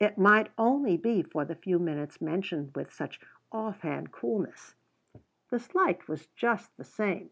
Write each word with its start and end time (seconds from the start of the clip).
It 0.00 0.18
might 0.18 0.48
only 0.58 0.96
be 0.96 1.22
for 1.22 1.44
the 1.44 1.54
few 1.54 1.78
minutes 1.78 2.20
mentioned 2.20 2.72
with 2.74 2.92
such 2.92 3.20
off 3.52 3.82
hand 3.82 4.10
coolness. 4.10 4.74
The 5.50 5.60
slight 5.60 6.08
was 6.08 6.26
just 6.34 6.76
the 6.76 6.84
same. 6.84 7.30